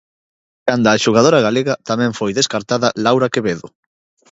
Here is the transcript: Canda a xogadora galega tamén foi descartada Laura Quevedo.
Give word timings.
Canda 0.67 0.89
a 0.93 1.01
xogadora 1.05 1.43
galega 1.47 1.73
tamén 1.89 2.11
foi 2.19 2.31
descartada 2.39 2.93
Laura 3.05 3.31
Quevedo. 3.33 3.67